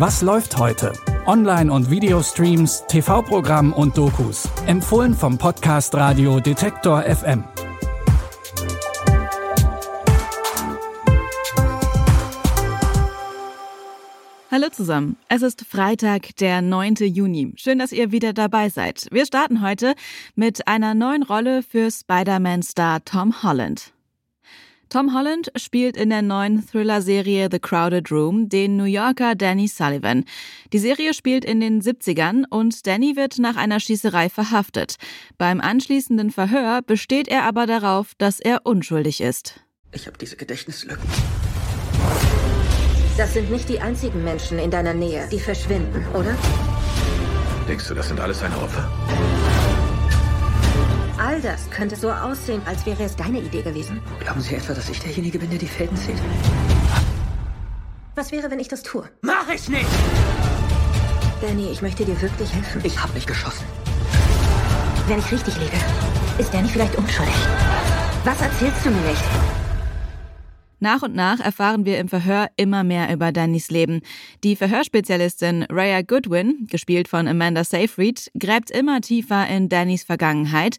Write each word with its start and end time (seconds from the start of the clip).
Was 0.00 0.22
läuft 0.22 0.56
heute? 0.56 0.94
Online- 1.26 1.70
und 1.70 1.90
Videostreams, 1.90 2.84
TV-Programm 2.88 3.74
und 3.74 3.98
Dokus. 3.98 4.48
Empfohlen 4.66 5.12
vom 5.12 5.36
Podcast 5.36 5.94
Radio 5.94 6.40
Detektor 6.40 7.02
FM. 7.02 7.44
Hallo 14.50 14.70
zusammen. 14.70 15.18
Es 15.28 15.42
ist 15.42 15.66
Freitag, 15.68 16.34
der 16.36 16.62
9. 16.62 16.94
Juni. 17.00 17.52
Schön, 17.56 17.78
dass 17.78 17.92
ihr 17.92 18.10
wieder 18.10 18.32
dabei 18.32 18.70
seid. 18.70 19.06
Wir 19.10 19.26
starten 19.26 19.60
heute 19.60 19.92
mit 20.34 20.66
einer 20.66 20.94
neuen 20.94 21.22
Rolle 21.22 21.62
für 21.62 21.90
Spider-Man-Star 21.90 23.04
Tom 23.04 23.42
Holland. 23.42 23.92
Tom 24.90 25.14
Holland 25.14 25.52
spielt 25.54 25.96
in 25.96 26.10
der 26.10 26.20
neuen 26.20 26.66
Thriller-Serie 26.66 27.48
The 27.48 27.60
Crowded 27.60 28.10
Room 28.10 28.48
den 28.48 28.76
New 28.76 28.86
Yorker 28.86 29.36
Danny 29.36 29.68
Sullivan. 29.68 30.24
Die 30.72 30.80
Serie 30.80 31.14
spielt 31.14 31.44
in 31.44 31.60
den 31.60 31.80
70ern 31.80 32.42
und 32.50 32.88
Danny 32.88 33.14
wird 33.14 33.38
nach 33.38 33.54
einer 33.54 33.78
Schießerei 33.78 34.28
verhaftet. 34.28 34.96
Beim 35.38 35.60
anschließenden 35.60 36.32
Verhör 36.32 36.82
besteht 36.82 37.28
er 37.28 37.44
aber 37.44 37.66
darauf, 37.66 38.14
dass 38.18 38.40
er 38.40 38.66
unschuldig 38.66 39.20
ist. 39.20 39.60
Ich 39.92 40.08
habe 40.08 40.18
diese 40.18 40.34
Gedächtnislücken. 40.34 41.08
Das 43.16 43.32
sind 43.32 43.48
nicht 43.48 43.68
die 43.68 43.78
einzigen 43.78 44.24
Menschen 44.24 44.58
in 44.58 44.72
deiner 44.72 44.94
Nähe, 44.94 45.28
die 45.30 45.38
verschwinden, 45.38 46.04
oder? 46.14 46.36
Denkst 47.68 47.86
du, 47.86 47.94
das 47.94 48.08
sind 48.08 48.18
alles 48.18 48.40
seine 48.40 48.56
Opfer? 48.56 48.90
All 51.40 51.52
das 51.52 51.70
könnte 51.70 51.96
so 51.96 52.10
aussehen, 52.10 52.60
als 52.66 52.84
wäre 52.84 53.02
es 53.02 53.16
deine 53.16 53.40
Idee 53.40 53.62
gewesen. 53.62 54.02
Glauben 54.20 54.42
Sie 54.42 54.56
etwa, 54.56 54.74
dass 54.74 54.90
ich 54.90 55.00
derjenige 55.00 55.38
bin, 55.38 55.48
der 55.48 55.58
die 55.58 55.66
Fäden 55.66 55.96
zieht? 55.96 56.20
Was 58.14 58.30
wäre, 58.30 58.50
wenn 58.50 58.58
ich 58.58 58.68
das 58.68 58.82
tue? 58.82 59.08
Mach 59.22 59.48
ich 59.48 59.66
nicht! 59.70 59.88
Danny, 61.40 61.70
ich 61.72 61.80
möchte 61.80 62.04
dir 62.04 62.20
wirklich 62.20 62.52
helfen. 62.52 62.82
Ich 62.84 63.02
habe 63.02 63.14
nicht 63.14 63.26
geschossen. 63.26 63.64
Wenn 65.08 65.18
ich 65.18 65.32
richtig 65.32 65.58
liege, 65.58 65.78
ist 66.38 66.52
Danny 66.52 66.68
vielleicht 66.68 66.96
unschuldig. 66.96 67.34
Was 68.24 68.42
erzählst 68.42 68.84
du 68.84 68.90
mir 68.90 69.08
nicht? 69.08 69.24
Nach 70.78 71.02
und 71.02 71.14
nach 71.14 71.40
erfahren 71.40 71.86
wir 71.86 71.98
im 71.98 72.08
Verhör 72.08 72.48
immer 72.56 72.84
mehr 72.84 73.10
über 73.12 73.32
Dannys 73.32 73.70
Leben. 73.70 74.02
Die 74.44 74.56
Verhörspezialistin 74.56 75.62
Raya 75.70 76.02
Goodwin, 76.02 76.66
gespielt 76.70 77.08
von 77.08 77.26
Amanda 77.26 77.64
Seyfried, 77.64 78.30
gräbt 78.38 78.70
immer 78.70 79.00
tiefer 79.00 79.46
in 79.48 79.70
Dannys 79.70 80.04
Vergangenheit 80.04 80.76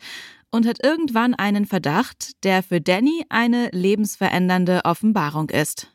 und 0.52 0.68
hat 0.68 0.84
irgendwann 0.84 1.34
einen 1.34 1.66
Verdacht, 1.66 2.44
der 2.44 2.62
für 2.62 2.82
Danny 2.82 3.26
eine 3.30 3.70
lebensverändernde 3.72 4.82
Offenbarung 4.84 5.50
ist. 5.50 5.88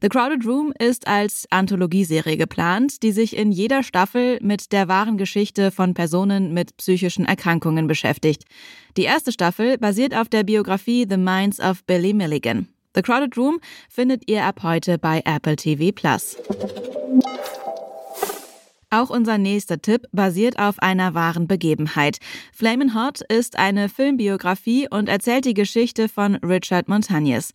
The 0.00 0.08
Crowded 0.08 0.46
Room 0.46 0.72
ist 0.78 1.06
als 1.06 1.46
Anthologieserie 1.50 2.36
geplant, 2.36 3.02
die 3.02 3.12
sich 3.12 3.36
in 3.36 3.52
jeder 3.52 3.82
Staffel 3.82 4.38
mit 4.40 4.72
der 4.72 4.88
wahren 4.88 5.18
Geschichte 5.18 5.70
von 5.70 5.94
Personen 5.94 6.54
mit 6.54 6.76
psychischen 6.76 7.26
Erkrankungen 7.26 7.86
beschäftigt. 7.86 8.44
Die 8.96 9.02
erste 9.02 9.32
Staffel 9.32 9.76
basiert 9.78 10.14
auf 10.14 10.28
der 10.28 10.44
Biografie 10.44 11.06
The 11.08 11.16
Minds 11.16 11.60
of 11.60 11.84
Billy 11.84 12.14
Milligan. 12.14 12.68
The 12.94 13.02
Crowded 13.02 13.36
Room 13.36 13.60
findet 13.88 14.28
ihr 14.30 14.44
ab 14.44 14.62
heute 14.62 14.98
bei 14.98 15.22
Apple 15.24 15.56
TV 15.56 15.92
Plus. 15.92 16.36
Auch 18.90 19.10
unser 19.10 19.36
nächster 19.36 19.82
Tipp 19.82 20.06
basiert 20.12 20.58
auf 20.58 20.78
einer 20.78 21.12
wahren 21.12 21.46
Begebenheit. 21.46 22.18
Flamin' 22.54 22.94
Hot 22.94 23.20
ist 23.20 23.58
eine 23.58 23.90
Filmbiografie 23.90 24.88
und 24.88 25.10
erzählt 25.10 25.44
die 25.44 25.54
Geschichte 25.54 26.08
von 26.08 26.36
Richard 26.36 26.88
Montañez. 26.88 27.50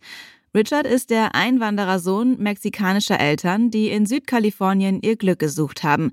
Richard 0.54 0.86
ist 0.86 1.10
der 1.10 1.34
Einwanderersohn 1.34 2.38
mexikanischer 2.38 3.18
Eltern, 3.18 3.72
die 3.72 3.88
in 3.88 4.06
Südkalifornien 4.06 5.00
ihr 5.02 5.16
Glück 5.16 5.40
gesucht 5.40 5.82
haben. 5.82 6.12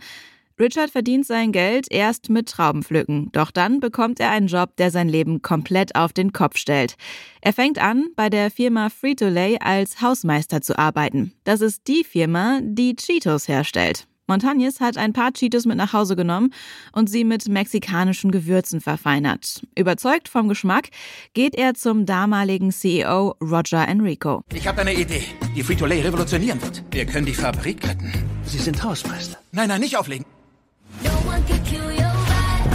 Richard 0.59 0.89
verdient 0.89 1.27
sein 1.27 1.51
Geld 1.51 1.87
erst 1.91 2.29
mit 2.29 2.49
Traubenpflücken, 2.49 3.29
doch 3.31 3.51
dann 3.51 3.79
bekommt 3.79 4.19
er 4.19 4.31
einen 4.31 4.47
Job, 4.47 4.75
der 4.77 4.89
sein 4.89 5.09
Leben 5.09 5.43
komplett 5.43 5.95
auf 5.95 6.13
den 6.13 6.33
Kopf 6.33 6.57
stellt. 6.57 6.95
Er 7.41 7.53
fängt 7.53 7.79
an, 7.79 8.07
bei 8.15 8.29
der 8.29 8.49
Firma 8.49 8.89
Frito-Lay 8.89 9.59
als 9.59 10.01
Hausmeister 10.01 10.61
zu 10.61 10.77
arbeiten. 10.77 11.33
Das 11.43 11.61
ist 11.61 11.87
die 11.87 12.03
Firma, 12.03 12.59
die 12.63 12.95
Cheetos 12.95 13.47
herstellt. 13.47 14.07
Montañez 14.31 14.79
hat 14.79 14.97
ein 14.97 15.11
paar 15.11 15.33
Cheetos 15.33 15.65
mit 15.65 15.75
nach 15.75 15.91
Hause 15.91 16.15
genommen 16.15 16.53
und 16.93 17.09
sie 17.09 17.25
mit 17.25 17.49
mexikanischen 17.49 18.31
Gewürzen 18.31 18.79
verfeinert. 18.79 19.61
Überzeugt 19.75 20.29
vom 20.29 20.47
Geschmack 20.47 20.89
geht 21.33 21.53
er 21.55 21.73
zum 21.73 22.05
damaligen 22.05 22.71
CEO 22.71 23.35
Roger 23.41 23.87
Enrico. 23.87 24.43
Ich 24.53 24.67
habe 24.67 24.81
eine 24.81 24.93
Idee, 24.93 25.23
die 25.55 25.63
Frito-Lay 25.63 26.01
revolutionieren 26.01 26.61
wird. 26.61 26.83
Wir 26.91 27.05
können 27.05 27.25
die 27.25 27.33
Fabrik 27.33 27.85
retten. 27.85 28.13
Sie 28.45 28.57
sind 28.57 28.81
Hausmeister. 28.81 29.37
Nein, 29.51 29.67
nein, 29.67 29.81
nicht 29.81 29.97
auflegen. 29.97 30.25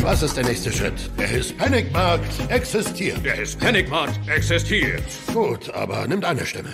Was 0.03 0.23
ist 0.23 0.37
der 0.37 0.45
nächste 0.45 0.71
Schritt? 0.71 1.11
Der 1.19 1.27
Hispanic-Markt 1.27 2.51
existiert. 2.51 3.25
Der 3.25 3.35
Hispanic-Markt 3.35 4.21
existiert. 4.29 5.03
Gut, 5.33 5.73
aber 5.75 6.07
nimmt 6.07 6.25
eine 6.25 6.45
Stimme. 6.47 6.69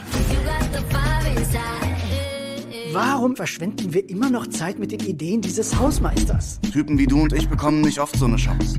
Warum 2.93 3.37
verschwenden 3.37 3.95
wir 3.95 4.09
immer 4.11 4.29
noch 4.29 4.47
Zeit 4.49 4.79
mit 4.79 4.93
den 4.93 5.01
Ideen 5.01 5.41
dieses 5.41 5.79
Hausmeisters? 5.79 6.61
Typen 6.73 6.99
wie 6.99 7.07
du 7.07 7.23
und 7.23 7.33
ich 7.33 7.49
bekommen 7.49 7.81
nicht 7.81 7.99
oft 7.99 8.17
so 8.17 8.27
eine 8.27 8.37
Chance. 8.37 8.79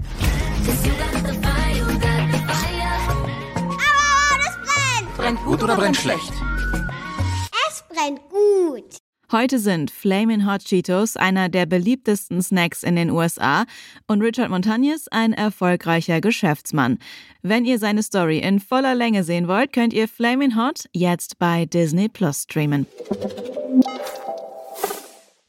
Brennt 5.18 5.44
gut 5.44 5.64
oder 5.64 5.76
brennt 5.76 5.98
schlecht? 5.98 6.32
Es 7.68 7.84
brennt 7.90 8.20
gut. 8.30 9.03
Heute 9.34 9.58
sind 9.58 9.90
Flamin' 9.90 10.46
Hot 10.46 10.64
Cheetos 10.64 11.18
einer 11.18 11.50
der 11.50 11.66
beliebtesten 11.66 12.44
Snacks 12.44 12.84
in 12.84 12.96
den 12.96 13.10
USA 13.10 13.66
und 14.06 14.22
Richard 14.22 14.52
Montañez 14.52 15.08
ein 15.10 15.34
erfolgreicher 15.34 16.22
Geschäftsmann. 16.22 17.00
Wenn 17.42 17.66
ihr 17.66 17.80
seine 17.80 18.04
Story 18.04 18.38
in 18.38 18.60
voller 18.60 18.94
Länge 18.94 19.24
sehen 19.24 19.48
wollt, 19.48 19.74
könnt 19.74 19.92
ihr 19.92 20.08
Flamin' 20.08 20.56
Hot 20.56 20.88
jetzt 20.94 21.40
bei 21.40 21.66
Disney 21.66 22.10
Plus 22.10 22.44
streamen. 22.44 22.86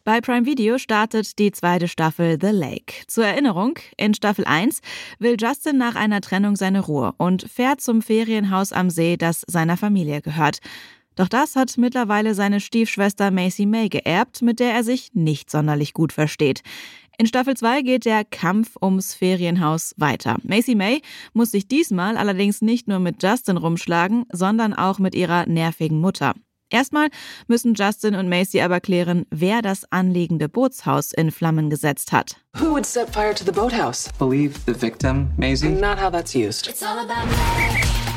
Bei 0.04 0.22
Prime 0.22 0.46
Video 0.46 0.78
startet 0.78 1.38
die 1.38 1.52
zweite 1.52 1.86
Staffel 1.86 2.38
The 2.40 2.52
Lake. 2.52 3.04
Zur 3.06 3.26
Erinnerung, 3.26 3.78
in 3.98 4.14
Staffel 4.14 4.46
1 4.46 4.80
will 5.18 5.36
Justin 5.38 5.76
nach 5.76 5.94
einer 5.94 6.22
Trennung 6.22 6.56
seine 6.56 6.80
Ruhe 6.80 7.12
und 7.18 7.50
fährt 7.50 7.82
zum 7.82 8.00
Ferienhaus 8.00 8.72
am 8.72 8.88
See, 8.88 9.18
das 9.18 9.44
seiner 9.46 9.76
Familie 9.76 10.22
gehört. 10.22 10.60
Doch 11.16 11.28
das 11.28 11.56
hat 11.56 11.76
mittlerweile 11.78 12.34
seine 12.34 12.60
Stiefschwester 12.60 13.30
Macy 13.30 13.66
May 13.66 13.88
geerbt, 13.88 14.42
mit 14.42 14.60
der 14.60 14.72
er 14.72 14.84
sich 14.84 15.10
nicht 15.14 15.50
sonderlich 15.50 15.92
gut 15.92 16.12
versteht. 16.12 16.62
In 17.16 17.26
Staffel 17.26 17.56
2 17.56 17.82
geht 17.82 18.04
der 18.06 18.24
Kampf 18.24 18.76
ums 18.82 19.14
Ferienhaus 19.14 19.94
weiter. 19.96 20.38
Macy 20.42 20.74
May 20.74 21.00
muss 21.32 21.52
sich 21.52 21.68
diesmal 21.68 22.16
allerdings 22.16 22.60
nicht 22.60 22.88
nur 22.88 22.98
mit 22.98 23.22
Justin 23.22 23.56
rumschlagen, 23.56 24.24
sondern 24.32 24.74
auch 24.74 24.98
mit 24.98 25.14
ihrer 25.14 25.46
nervigen 25.46 26.00
Mutter. 26.00 26.34
Erstmal 26.70 27.08
müssen 27.46 27.74
Justin 27.74 28.16
und 28.16 28.28
Macy 28.28 28.60
aber 28.60 28.80
klären, 28.80 29.26
wer 29.30 29.62
das 29.62 29.84
anliegende 29.92 30.48
Bootshaus 30.48 31.12
in 31.12 31.30
Flammen 31.30 31.70
gesetzt 31.70 32.10
hat. 32.10 32.36
Who 32.58 32.72
would 32.72 32.84
set 32.84 33.10
fire 33.10 33.32
to 33.32 33.44
the 33.44 33.52
boathouse? 33.52 34.10
Believe 34.18 34.58
the 34.66 34.74
victim, 34.74 35.28
Maisie? 35.36 35.68
Not 35.68 36.00
how 36.00 36.10
that's 36.10 36.34
used. 36.34 36.66
It's 36.66 36.82
all 36.82 36.98
about 36.98 37.28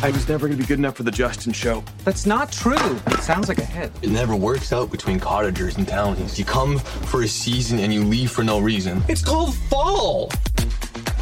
I 0.04 0.12
was 0.12 0.30
never 0.30 0.48
going 0.48 0.58
to 0.60 0.64
be 0.64 0.68
good 0.68 0.78
enough 0.78 0.96
for 0.96 1.02
the 1.02 1.12
Justin 1.12 1.54
show. 1.54 1.84
That's 2.06 2.28
not 2.28 2.52
true. 2.52 3.00
It 3.08 3.24
sounds 3.24 3.50
like 3.50 3.58
a 3.58 3.66
hit. 3.66 3.92
It 4.04 4.12
never 4.12 4.36
works 4.36 4.72
out 4.72 4.92
between 4.92 5.20
cottagers 5.20 5.76
and 5.78 5.88
townies. 5.88 6.38
You 6.38 6.46
come 6.46 6.78
for 6.78 7.24
a 7.24 7.28
season 7.28 7.80
and 7.80 7.92
you 7.92 8.04
leave 8.04 8.30
for 8.30 8.44
no 8.44 8.60
reason. 8.60 9.02
It's 9.08 9.24
called 9.24 9.56
fall. 9.56 10.30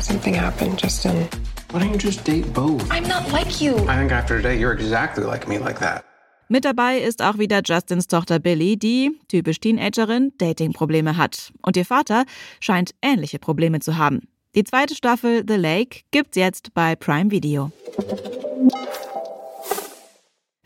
Something 0.01 0.33
happened, 0.33 0.77
Justin. 0.77 1.25
Why 1.71 1.79
don't 1.79 1.93
you 1.93 1.97
just 1.97 2.25
date 2.25 2.53
Bo? 2.53 2.77
I'm 2.91 3.07
not 3.07 3.31
like 3.31 3.61
you. 3.61 3.77
I 3.87 3.95
think 3.95 4.11
after 4.11 4.37
today, 4.37 4.59
you're 4.59 4.73
exactly 4.73 5.23
like 5.23 5.47
me 5.47 5.57
like 5.57 5.79
that. 5.79 6.03
Mit 6.49 6.65
dabei 6.65 6.99
ist 6.99 7.21
auch 7.23 7.39
wieder 7.39 7.61
Justins 7.63 8.07
Tochter 8.07 8.39
Billy, 8.39 8.77
die, 8.77 9.11
typisch 9.29 9.61
Teenagerin, 9.61 10.33
Datingprobleme 10.37 11.15
hat. 11.15 11.53
Und 11.61 11.77
ihr 11.77 11.85
Vater 11.85 12.25
scheint 12.59 12.91
ähnliche 13.01 13.39
Probleme 13.39 13.79
zu 13.79 13.97
haben. 13.97 14.27
Die 14.53 14.63
zweite 14.63 14.95
Staffel 14.95 15.43
The 15.47 15.55
Lake 15.55 16.01
gibt's 16.11 16.37
jetzt 16.37 16.73
bei 16.73 16.95
Prime 16.95 17.31
Video. 17.31 17.71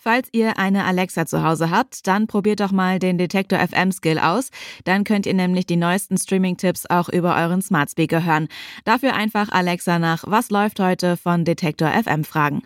Falls 0.02 0.30
ihr 0.32 0.58
eine 0.58 0.86
Alexa 0.86 1.26
zu 1.26 1.44
Hause 1.44 1.70
habt, 1.70 2.08
dann 2.08 2.26
probiert 2.26 2.62
doch 2.62 2.72
mal 2.72 3.00
den 3.00 3.18
Detektor 3.18 3.60
FM 3.60 3.92
Skill 3.92 4.18
aus. 4.18 4.50
Dann 4.86 5.04
könnt 5.04 5.26
ihr 5.26 5.34
nämlich 5.34 5.66
die 5.66 5.76
neuesten 5.76 6.18
Streaming-Tipps 6.18 6.86
auch 6.86 7.10
über 7.10 7.36
euren 7.36 7.62
Smart 7.62 7.92
Speaker 7.92 8.24
hören. 8.24 8.48
Dafür 8.86 9.14
einfach 9.14 9.50
Alexa 9.50 10.00
nach 10.00 10.24
Was 10.26 10.50
läuft 10.52 10.80
heute 10.80 11.18
von 11.18 11.44
Detektor 11.44 11.90
FM 11.90 12.24
fragen. 12.24 12.64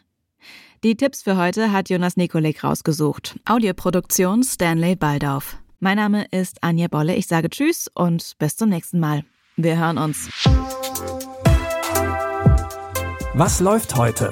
Die 0.84 0.96
Tipps 0.96 1.24
für 1.24 1.36
heute 1.36 1.72
hat 1.72 1.90
Jonas 1.90 2.18
Nikolik 2.18 2.64
rausgesucht. 2.64 3.40
Audioproduktion 3.46 4.44
Stanley 4.44 4.96
Baldauf. 4.96 5.58
Mein 5.80 5.98
Name 5.98 6.26
ist 6.32 6.64
Anja 6.64 6.88
Bolle. 6.88 7.16
Ich 7.16 7.28
sage 7.28 7.50
Tschüss 7.50 7.90
und 7.94 8.38
bis 8.38 8.58
zum 8.58 8.70
nächsten 8.70 9.00
Mal. 9.00 9.24
Wir 9.56 9.78
hören 9.78 9.98
uns. 9.98 10.30
Was 13.34 13.60
läuft 13.60 13.96
heute? 13.96 14.32